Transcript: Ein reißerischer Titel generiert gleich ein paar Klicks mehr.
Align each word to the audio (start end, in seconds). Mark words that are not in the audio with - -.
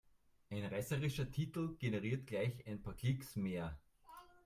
Ein 0.49 0.65
reißerischer 0.65 1.29
Titel 1.29 1.75
generiert 1.77 2.25
gleich 2.25 2.65
ein 2.65 2.81
paar 2.81 2.95
Klicks 2.95 3.35
mehr. 3.35 3.77